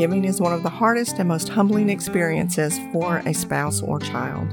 [0.00, 4.48] Caregiving is one of the hardest and most humbling experiences for a spouse or child.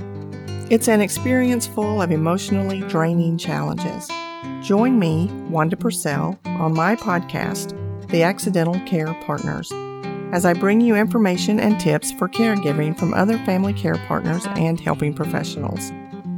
[0.70, 4.12] It's an experience full of emotionally draining challenges.
[4.62, 7.78] Join me, Wanda Purcell, on my podcast,
[8.10, 9.72] The Accidental Care Partners,
[10.34, 14.78] as I bring you information and tips for caregiving from other family care partners and
[14.78, 15.94] helping professionals.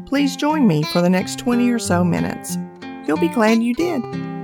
[0.06, 2.60] Please join me for the next 20 or so minutes.
[3.08, 4.39] You'll be glad you did.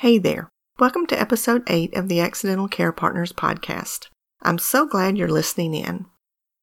[0.00, 0.48] Hey there.
[0.78, 4.06] Welcome to episode 8 of the Accidental Care Partners podcast.
[4.40, 6.06] I'm so glad you're listening in.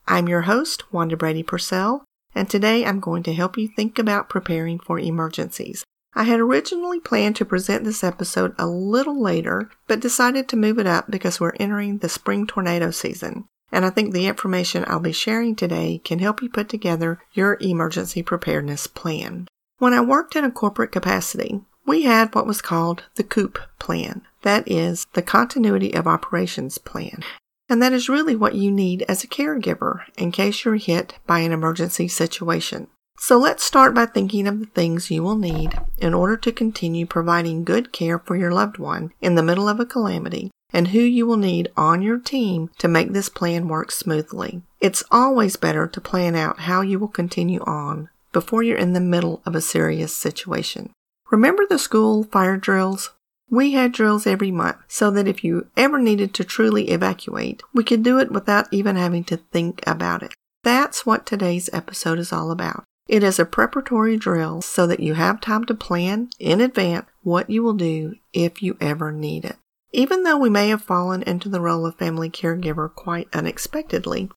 [0.08, 4.30] I'm your host, Wanda Brady Purcell, and today I'm going to help you think about
[4.30, 5.84] preparing for emergencies.
[6.14, 10.80] I had originally planned to present this episode a little later, but decided to move
[10.80, 15.02] it up because we're entering the spring tornado season, and I think the information I'll
[15.02, 19.50] be sharing today can help you put together your emergency preparedness plan.
[19.78, 24.22] When I worked in a corporate capacity, we had what was called the COOP plan.
[24.42, 27.24] That is the Continuity of Operations Plan.
[27.70, 31.40] And that is really what you need as a caregiver in case you're hit by
[31.40, 32.88] an emergency situation.
[33.18, 37.06] So let's start by thinking of the things you will need in order to continue
[37.06, 41.00] providing good care for your loved one in the middle of a calamity and who
[41.00, 44.62] you will need on your team to make this plan work smoothly.
[44.82, 49.00] It's always better to plan out how you will continue on before you're in the
[49.00, 50.92] middle of a serious situation.
[51.32, 53.12] Remember the school fire drills?
[53.50, 57.84] We had drills every month so that if you ever needed to truly evacuate, we
[57.84, 60.34] could do it without even having to think about it.
[60.64, 62.84] That's what today's episode is all about.
[63.08, 67.50] It is a preparatory drill so that you have time to plan in advance what
[67.50, 69.58] you will do if you ever need it.
[69.92, 74.30] Even though we may have fallen into the role of family caregiver quite unexpectedly,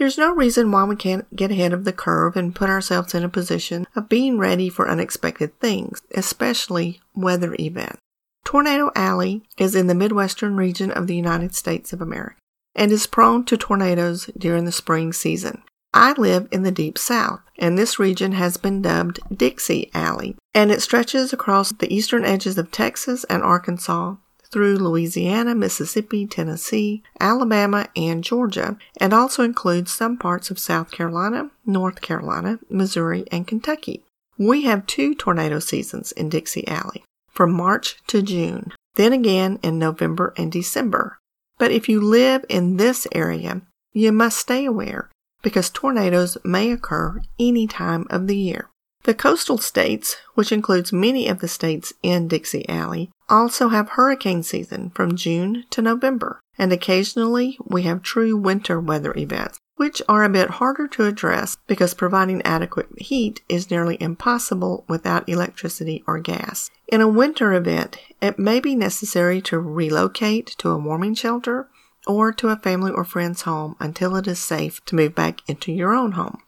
[0.00, 3.22] there's no reason why we can't get ahead of the curve and put ourselves in
[3.22, 7.98] a position of being ready for unexpected things, especially weather events.
[8.42, 12.36] Tornado Alley is in the Midwestern region of the United States of America
[12.74, 15.62] and is prone to tornadoes during the spring season.
[15.92, 20.70] I live in the deep south, and this region has been dubbed Dixie Alley, and
[20.70, 24.14] it stretches across the eastern edges of Texas and Arkansas
[24.50, 31.50] through Louisiana, Mississippi, Tennessee, Alabama, and Georgia, and also includes some parts of South Carolina,
[31.64, 34.02] North Carolina, Missouri, and Kentucky.
[34.38, 39.78] We have two tornado seasons in Dixie Alley, from March to June, then again in
[39.78, 41.18] November and December.
[41.58, 43.62] But if you live in this area,
[43.92, 45.10] you must stay aware
[45.42, 48.69] because tornadoes may occur any time of the year.
[49.04, 54.42] The coastal states, which includes many of the states in Dixie Alley, also have hurricane
[54.42, 60.22] season from June to November, and occasionally we have true winter weather events, which are
[60.22, 66.18] a bit harder to address because providing adequate heat is nearly impossible without electricity or
[66.18, 66.68] gas.
[66.86, 71.68] In a winter event, it may be necessary to relocate to a warming shelter
[72.06, 75.72] or to a family or friend's home until it is safe to move back into
[75.72, 76.42] your own home.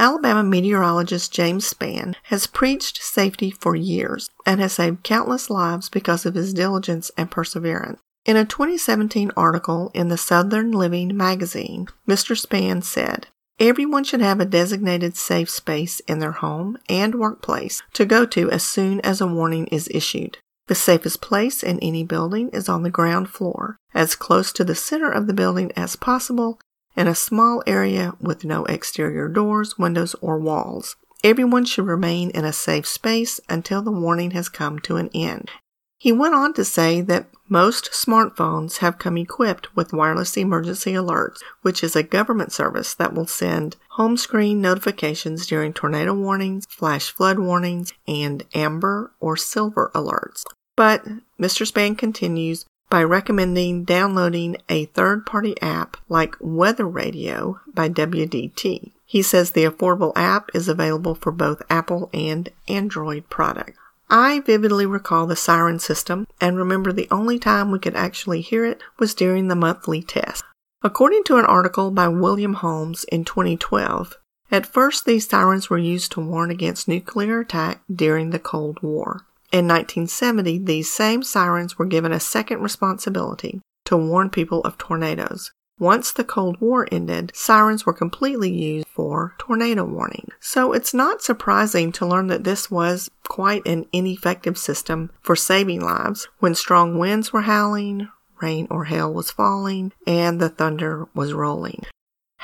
[0.00, 6.24] Alabama meteorologist James Spann has preached safety for years and has saved countless lives because
[6.24, 8.00] of his diligence and perseverance.
[8.24, 12.34] In a 2017 article in the Southern Living magazine, Mr.
[12.34, 13.26] Spann said,
[13.58, 18.50] Everyone should have a designated safe space in their home and workplace to go to
[18.50, 20.38] as soon as a warning is issued.
[20.68, 24.74] The safest place in any building is on the ground floor, as close to the
[24.74, 26.58] center of the building as possible,
[26.96, 30.96] in a small area with no exterior doors, windows, or walls.
[31.22, 35.50] Everyone should remain in a safe space until the warning has come to an end.
[35.98, 41.40] He went on to say that most smartphones have come equipped with wireless emergency alerts,
[41.60, 47.10] which is a government service that will send home screen notifications during tornado warnings, flash
[47.10, 50.42] flood warnings, and amber or silver alerts.
[50.74, 51.04] But
[51.38, 51.70] Mr.
[51.70, 58.92] Spann continues by recommending downloading a third party app like Weather Radio by WDT.
[59.06, 63.78] He says the affordable app is available for both Apple and Android products.
[64.10, 68.64] I vividly recall the siren system and remember the only time we could actually hear
[68.64, 70.42] it was during the monthly test.
[70.82, 74.16] According to an article by William Holmes in 2012,
[74.50, 79.26] at first these sirens were used to warn against nuclear attack during the Cold War.
[79.52, 85.50] In 1970, these same sirens were given a second responsibility to warn people of tornadoes.
[85.80, 90.28] Once the Cold War ended, sirens were completely used for tornado warning.
[90.38, 95.80] So it's not surprising to learn that this was quite an ineffective system for saving
[95.80, 98.08] lives when strong winds were howling,
[98.42, 101.86] rain or hail was falling, and the thunder was rolling.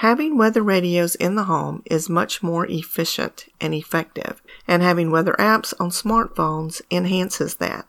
[0.01, 5.35] Having weather radios in the home is much more efficient and effective, and having weather
[5.39, 7.87] apps on smartphones enhances that.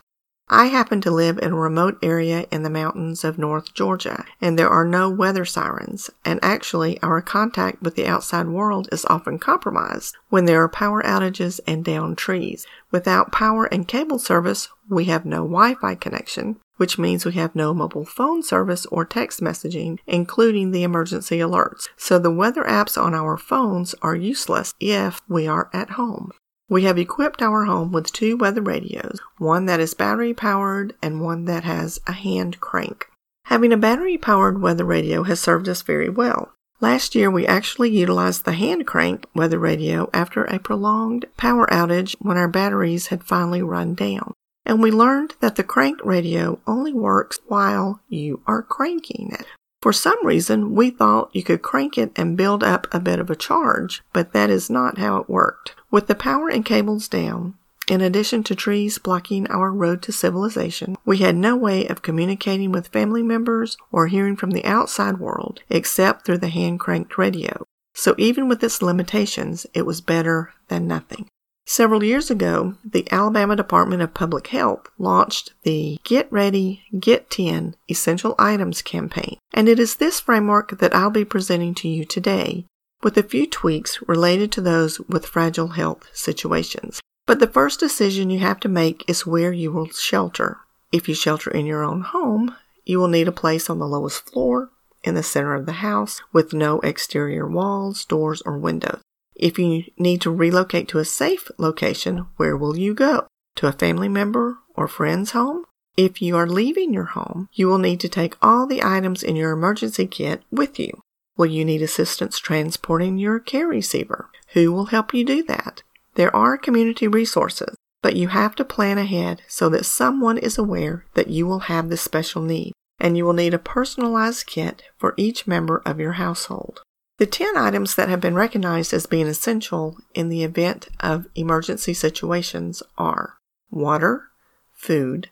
[0.47, 4.57] I happen to live in a remote area in the mountains of North Georgia, and
[4.57, 9.37] there are no weather sirens, and actually our contact with the outside world is often
[9.37, 12.65] compromised when there are power outages and downed trees.
[12.89, 17.73] Without power and cable service, we have no Wi-Fi connection, which means we have no
[17.73, 21.89] mobile phone service or text messaging, including the emergency alerts.
[21.97, 26.31] So the weather apps on our phones are useless if we are at home.
[26.69, 31.21] We have equipped our home with two weather radios, one that is battery powered and
[31.21, 33.07] one that has a hand crank.
[33.45, 36.51] Having a battery powered weather radio has served us very well.
[36.81, 42.15] Last year, we actually utilized the hand crank weather radio after a prolonged power outage
[42.19, 44.33] when our batteries had finally run down.
[44.67, 49.45] And we learned that the crank radio only works while you are cranking it.
[49.81, 53.29] For some reason, we thought you could crank it and build up a bit of
[53.29, 55.73] a charge, but that is not how it worked.
[55.89, 57.53] With the power and cables down,
[57.87, 62.73] in addition to trees blocking our road to civilization, we had no way of communicating
[62.73, 67.63] with family members or hearing from the outside world except through the hand cranked radio.
[67.93, 71.29] So even with its limitations, it was better than nothing.
[71.69, 77.75] Several years ago, the Alabama Department of Public Health launched the Get Ready, Get 10
[77.89, 82.65] Essential Items campaign, and it is this framework that I'll be presenting to you today
[83.03, 87.01] with a few tweaks related to those with fragile health situations.
[87.25, 90.59] But the first decision you have to make is where you will shelter.
[90.93, 92.55] If you shelter in your own home,
[92.85, 94.69] you will need a place on the lowest floor
[95.03, 99.01] in the center of the house with no exterior walls, doors, or windows.
[99.39, 103.27] If you need to relocate to a safe location, where will you go?
[103.57, 105.65] To a family member or friend's home?
[105.95, 109.35] If you are leaving your home, you will need to take all the items in
[109.35, 110.89] your emergency kit with you.
[111.37, 114.29] Will you need assistance transporting your care receiver?
[114.53, 115.83] Who will help you do that?
[116.15, 121.05] There are community resources, but you have to plan ahead so that someone is aware
[121.13, 125.13] that you will have this special need, and you will need a personalized kit for
[125.15, 126.81] each member of your household.
[127.17, 131.95] The 10 items that have been recognized as being essential in the event of emergency
[131.95, 133.37] situations are
[133.71, 134.25] water,
[134.71, 135.29] food,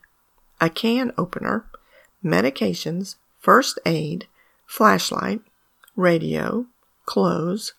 [0.60, 1.66] a can opener,
[2.24, 4.26] medications, first aid,
[4.66, 5.42] flashlight,
[5.96, 6.66] radio,
[7.06, 7.74] clothes,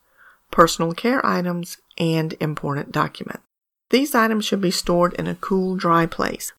[0.52, 3.42] personal care items, and important documents.
[3.90, 6.52] These items should be stored in a cool, dry place.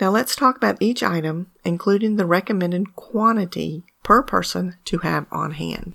[0.00, 5.52] Now let's talk about each item, including the recommended quantity per person to have on
[5.52, 5.94] hand.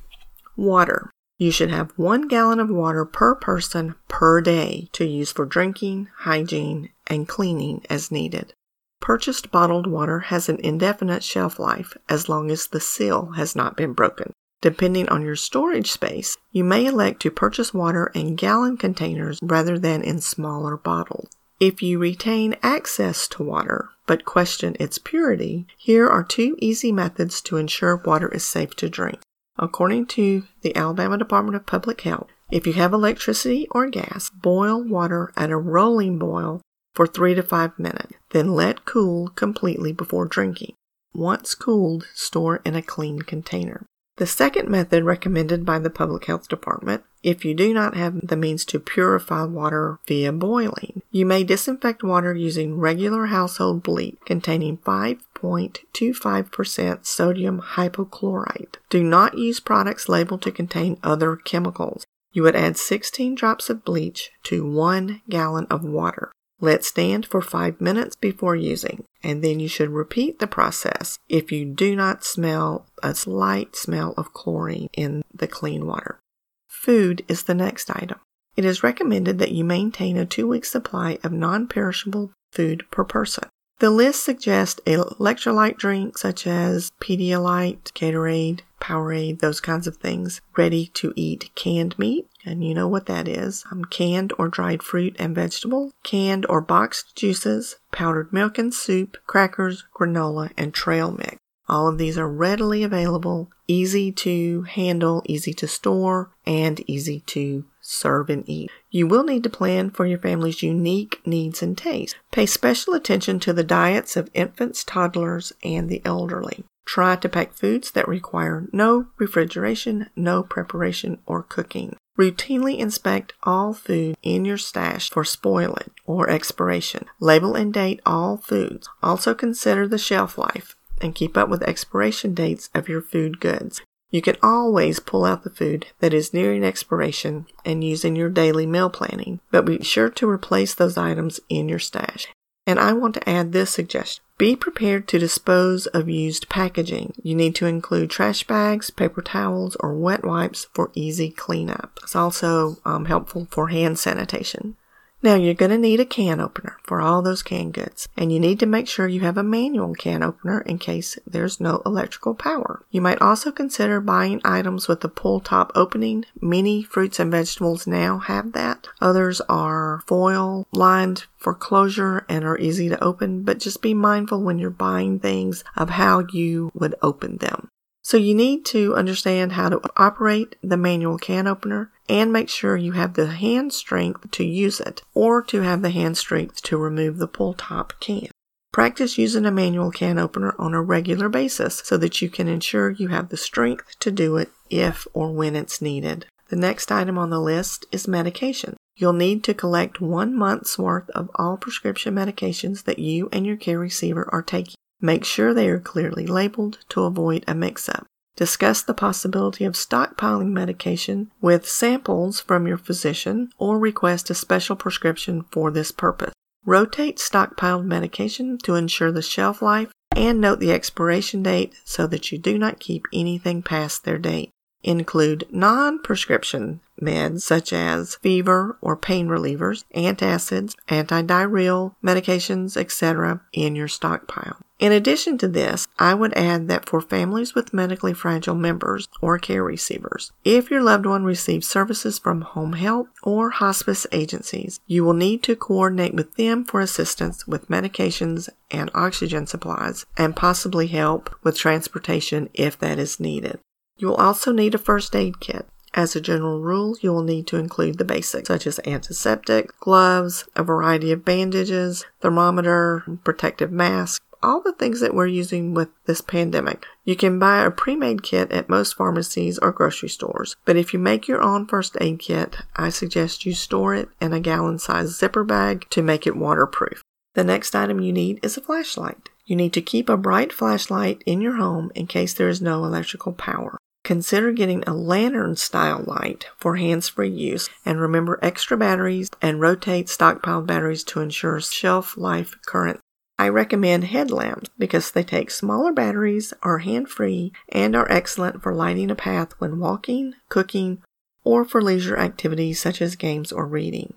[0.59, 1.09] Water.
[1.37, 6.09] You should have one gallon of water per person per day to use for drinking,
[6.17, 8.53] hygiene, and cleaning as needed.
[8.99, 13.77] Purchased bottled water has an indefinite shelf life as long as the seal has not
[13.77, 14.33] been broken.
[14.59, 19.79] Depending on your storage space, you may elect to purchase water in gallon containers rather
[19.79, 21.29] than in smaller bottles.
[21.61, 27.39] If you retain access to water but question its purity, here are two easy methods
[27.43, 29.21] to ensure water is safe to drink.
[29.61, 34.81] According to the Alabama Department of Public Health, if you have electricity or gas, boil
[34.81, 36.61] water at a rolling boil
[36.95, 40.75] for 3 to 5 minutes, then let cool completely before drinking.
[41.13, 43.85] Once cooled, store in a clean container.
[44.19, 48.35] The second method recommended by the Public Health Department, if you do not have the
[48.35, 54.79] means to purify water via boiling, you may disinfect water using regular household bleach containing
[54.79, 58.75] 5.25% sodium hypochlorite.
[58.89, 62.05] Do not use products labeled to contain other chemicals.
[62.33, 66.33] You would add 16 drops of bleach to 1 gallon of water.
[66.61, 71.51] Let stand for 5 minutes before using, and then you should repeat the process if
[71.51, 76.19] you do not smell a slight smell of chlorine in the clean water.
[76.67, 78.19] Food is the next item.
[78.57, 83.05] It is recommended that you maintain a two week supply of non perishable food per
[83.05, 83.47] person.
[83.79, 90.87] The list suggests electrolyte drinks such as Pedialyte, Gatorade, Powerade, those kinds of things, ready
[90.95, 93.63] to eat canned meat, and you know what that is.
[93.71, 99.15] Um, canned or dried fruit and vegetables, canned or boxed juices, powdered milk and soup,
[99.25, 101.37] crackers, granola, and trail mix.
[101.69, 107.63] All of these are readily available, easy to handle, easy to store, and easy to
[107.81, 108.71] serve and eat.
[108.89, 112.15] You will need to plan for your family's unique needs and tastes.
[112.31, 116.63] Pay special attention to the diets of infants, toddlers, and the elderly.
[116.85, 121.95] Try to pack foods that require no refrigeration, no preparation, or cooking.
[122.17, 127.05] Routinely inspect all food in your stash for spoilage or expiration.
[127.19, 128.89] Label and date all foods.
[129.01, 133.81] Also consider the shelf life and keep up with expiration dates of your food goods.
[134.11, 138.29] You can always pull out the food that is nearing expiration and use in your
[138.29, 142.27] daily meal planning, but be sure to replace those items in your stash.
[142.65, 144.23] And I want to add this suggestion.
[144.37, 147.13] Be prepared to dispose of used packaging.
[147.21, 151.99] You need to include trash bags, paper towels, or wet wipes for easy cleanup.
[152.03, 154.75] It's also um, helpful for hand sanitation.
[155.21, 158.39] Now you're going to need a can opener for all those canned goods, and you
[158.39, 162.33] need to make sure you have a manual can opener in case there's no electrical
[162.33, 162.85] power.
[162.89, 166.23] You might also consider buying items with a pull top opening.
[166.39, 168.87] Many fruits and vegetables now have that.
[169.01, 174.41] Others are foil lined for closure and are easy to open, but just be mindful
[174.41, 177.69] when you're buying things of how you would open them.
[178.09, 182.75] So you need to understand how to operate the manual can opener and make sure
[182.75, 186.77] you have the hand strength to use it or to have the hand strength to
[186.77, 188.29] remove the pull top can.
[188.73, 192.89] Practice using a manual can opener on a regular basis so that you can ensure
[192.89, 196.25] you have the strength to do it if or when it's needed.
[196.47, 198.75] The next item on the list is medication.
[198.95, 203.57] You'll need to collect one month's worth of all prescription medications that you and your
[203.57, 204.78] care receiver are taking.
[205.01, 208.05] Make sure they are clearly labeled to avoid a mix up.
[208.35, 214.75] Discuss the possibility of stockpiling medication with samples from your physician or request a special
[214.75, 216.33] prescription for this purpose.
[216.65, 222.31] Rotate stockpiled medication to ensure the shelf life and note the expiration date so that
[222.31, 224.51] you do not keep anything past their date.
[224.83, 233.41] Include non prescription meds such as fever or pain relievers, antacids, antidiarrheal medications, etc.
[233.53, 234.57] in your stockpile.
[234.79, 239.37] In addition to this, I would add that for families with medically fragile members or
[239.37, 245.03] care receivers, if your loved one receives services from home health or hospice agencies, you
[245.03, 250.87] will need to coordinate with them for assistance with medications and oxygen supplies and possibly
[250.87, 253.59] help with transportation if that is needed.
[253.97, 255.67] You will also need a first aid kit.
[255.93, 260.45] As a general rule, you will need to include the basics such as antiseptic, gloves,
[260.55, 266.21] a variety of bandages, thermometer, protective mask, all the things that we're using with this
[266.21, 266.85] pandemic.
[267.03, 270.99] You can buy a pre-made kit at most pharmacies or grocery stores, but if you
[270.99, 275.17] make your own first aid kit, I suggest you store it in a gallon sized
[275.17, 277.03] zipper bag to make it waterproof.
[277.33, 279.29] The next item you need is a flashlight.
[279.45, 282.85] You need to keep a bright flashlight in your home in case there is no
[282.85, 283.77] electrical power.
[284.09, 289.61] Consider getting a lantern style light for hands free use and remember extra batteries and
[289.61, 292.99] rotate stockpiled batteries to ensure shelf life current
[293.37, 298.73] I recommend headlamps because they take smaller batteries, are hand free, and are excellent for
[298.73, 301.03] lighting a path when walking, cooking,
[301.43, 304.15] or for leisure activities such as games or reading.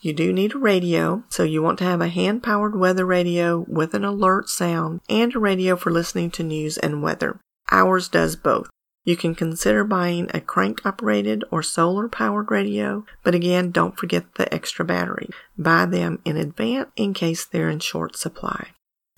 [0.00, 3.66] You do need a radio, so you want to have a hand powered weather radio
[3.68, 7.38] with an alert sound and a radio for listening to news and weather.
[7.70, 8.70] Ours does both.
[9.10, 14.36] You can consider buying a crank operated or solar powered radio, but again, don't forget
[14.36, 15.28] the extra battery.
[15.58, 18.68] Buy them in advance in case they're in short supply.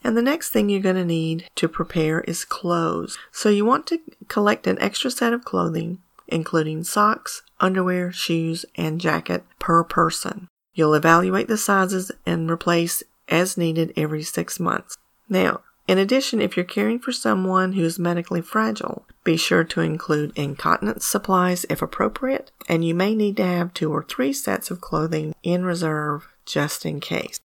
[0.03, 3.19] And the next thing you're going to need to prepare is clothes.
[3.33, 8.99] So you want to collect an extra set of clothing, including socks, underwear, shoes, and
[8.99, 10.49] jacket per person.
[10.73, 14.97] You'll evaluate the sizes and replace as needed every six months.
[15.29, 19.81] Now, in addition, if you're caring for someone who is medically fragile, be sure to
[19.81, 24.71] include incontinence supplies if appropriate, and you may need to have two or three sets
[24.71, 27.38] of clothing in reserve just in case.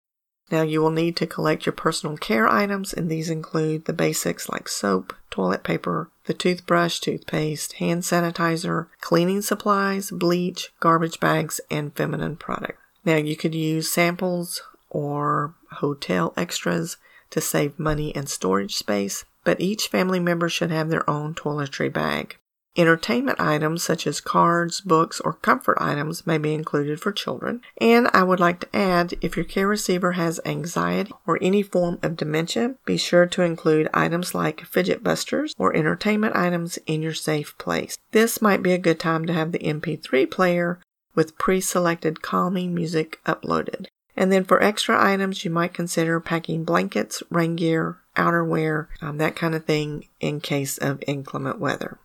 [0.49, 4.47] Now, you will need to collect your personal care items, and these include the basics
[4.47, 11.93] like soap, toilet paper, the toothbrush, toothpaste, hand sanitizer, cleaning supplies, bleach, garbage bags, and
[11.95, 12.79] feminine products.
[13.03, 16.97] Now, you could use samples or hotel extras
[17.29, 21.91] to save money and storage space, but each family member should have their own toiletry
[21.91, 22.37] bag.
[22.75, 27.61] Entertainment items such as cards, books, or comfort items may be included for children.
[27.79, 31.97] And I would like to add if your care receiver has anxiety or any form
[32.03, 37.13] of dementia, be sure to include items like fidget busters or entertainment items in your
[37.13, 37.97] safe place.
[38.11, 40.81] This might be a good time to have the MP3 player
[41.15, 43.85] with pre selected calming music uploaded.
[44.17, 49.35] And then for extra items, you might consider packing blankets, rain gear, outerwear, um, that
[49.35, 51.99] kind of thing in case of inclement weather.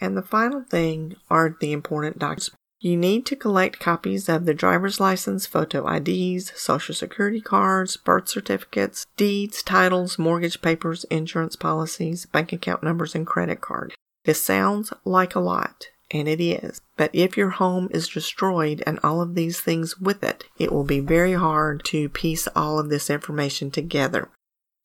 [0.00, 2.50] And the final thing are the important documents.
[2.82, 8.28] You need to collect copies of the driver's license, photo IDs, social security cards, birth
[8.30, 13.92] certificates, deeds, titles, mortgage papers, insurance policies, bank account numbers, and credit card.
[14.24, 16.80] This sounds like a lot, and it is.
[16.96, 20.84] But if your home is destroyed and all of these things with it, it will
[20.84, 24.30] be very hard to piece all of this information together.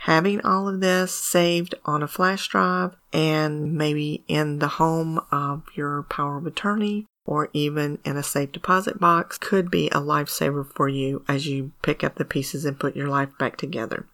[0.05, 5.63] Having all of this saved on a flash drive and maybe in the home of
[5.73, 10.63] your power of attorney or even in a safe deposit box could be a lifesaver
[10.63, 14.05] for you as you pick up the pieces and put your life back together.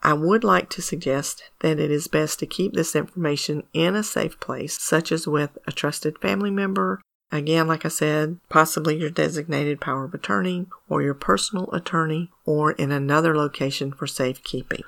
[0.00, 4.04] I would like to suggest that it is best to keep this information in a
[4.04, 7.02] safe place, such as with a trusted family member.
[7.32, 12.70] Again, like I said, possibly your designated power of attorney or your personal attorney or
[12.70, 14.84] in another location for safekeeping.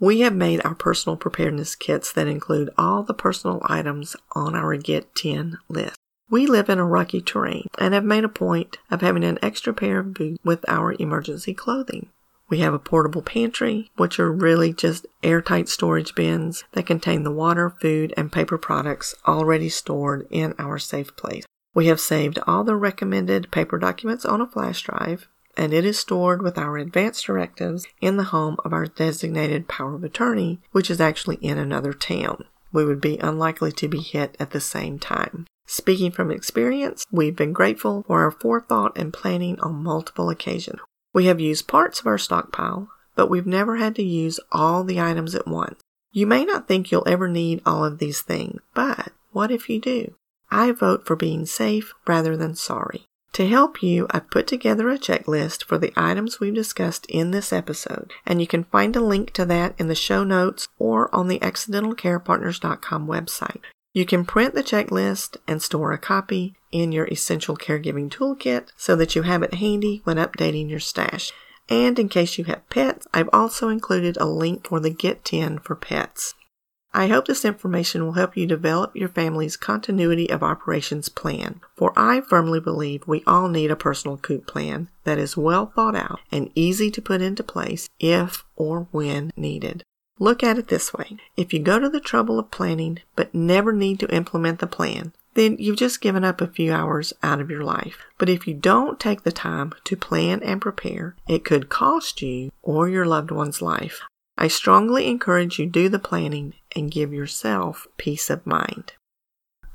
[0.00, 4.74] We have made our personal preparedness kits that include all the personal items on our
[4.78, 5.98] Get 10 list.
[6.30, 9.74] We live in a rocky terrain and have made a point of having an extra
[9.74, 12.08] pair of boots with our emergency clothing.
[12.48, 17.30] We have a portable pantry, which are really just airtight storage bins that contain the
[17.30, 21.44] water, food, and paper products already stored in our safe place.
[21.74, 25.98] We have saved all the recommended paper documents on a flash drive, and it is
[25.98, 30.90] stored with our advance directives in the home of our designated power of attorney, which
[30.90, 32.44] is actually in another town.
[32.72, 35.46] We would be unlikely to be hit at the same time.
[35.66, 40.80] Speaking from experience, we've been grateful for our forethought and planning on multiple occasions.
[41.12, 45.00] We have used parts of our stockpile, but we've never had to use all the
[45.00, 45.80] items at once.
[46.12, 49.80] You may not think you'll ever need all of these things, but what if you
[49.80, 50.14] do?
[50.50, 53.06] I vote for being safe rather than sorry.
[53.34, 57.52] To help you, I've put together a checklist for the items we've discussed in this
[57.52, 61.28] episode, and you can find a link to that in the show notes or on
[61.28, 63.60] the accidentalcarepartners.com website.
[63.92, 68.96] You can print the checklist and store a copy in your Essential Caregiving Toolkit so
[68.96, 71.32] that you have it handy when updating your stash.
[71.68, 75.60] And in case you have pets, I've also included a link for the Get 10
[75.60, 76.34] for pets.
[76.92, 81.92] I hope this information will help you develop your family's continuity of operations plan, for
[81.96, 86.20] I firmly believe we all need a personal COOP plan that is well thought out
[86.32, 89.84] and easy to put into place if or when needed.
[90.18, 91.16] Look at it this way.
[91.36, 95.12] If you go to the trouble of planning but never need to implement the plan,
[95.34, 97.98] then you've just given up a few hours out of your life.
[98.18, 102.50] But if you don't take the time to plan and prepare, it could cost you
[102.62, 104.00] or your loved one's life.
[104.42, 108.94] I strongly encourage you do the planning and give yourself peace of mind.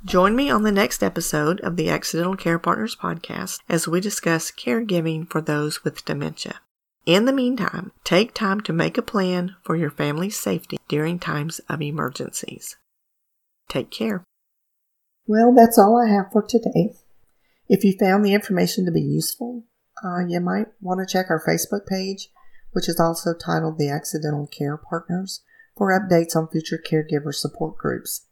[0.04, 4.50] Join me on the next episode of the Accidental Care Partners podcast as we discuss
[4.50, 6.62] caregiving for those with dementia.
[7.06, 11.60] In the meantime, take time to make a plan for your family's safety during times
[11.70, 12.76] of emergencies.
[13.70, 14.24] Take care.
[15.28, 16.96] Well, that's all I have for today.
[17.70, 19.66] If you found the information to be useful,
[20.04, 22.30] uh, you might want to check our Facebook page,
[22.76, 25.42] which is also titled The Accidental Care Partners,
[25.78, 28.28] for updates on future caregiver support groups.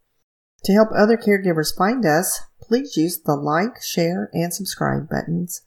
[0.66, 5.62] To help other caregivers find us, please use the like, share, and subscribe buttons.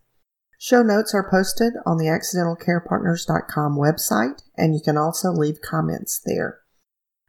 [0.59, 6.59] Show notes are posted on the accidentalcarepartners.com website, and you can also leave comments there.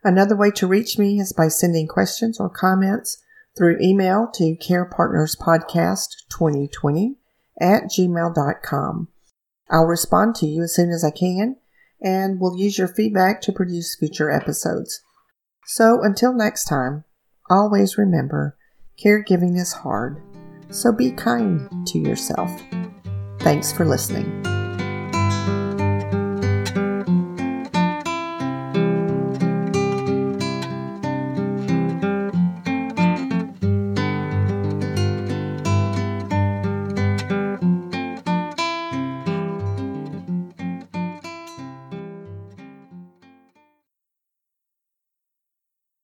[0.04, 3.24] Another way to reach me is by sending questions or comments
[3.58, 7.16] through email to carepartnerspodcast2020
[7.62, 9.08] at gmail.com.
[9.70, 11.58] I'll respond to you as soon as I can,
[12.02, 15.02] and we'll use your feedback to produce future episodes.
[15.66, 17.04] So until next time,
[17.50, 18.56] always remember
[19.04, 20.22] caregiving is hard,
[20.70, 22.52] so be kind to yourself.
[23.40, 24.57] Thanks for listening.